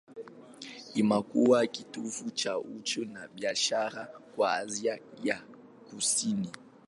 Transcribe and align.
Imekuwa 0.95 1.67
kitovu 1.67 2.31
cha 2.31 2.59
uchumi 2.59 3.05
na 3.13 3.27
biashara 3.27 4.05
kwa 4.35 4.53
Asia 4.57 4.99
ya 5.23 5.41
Kusini. 5.89 6.49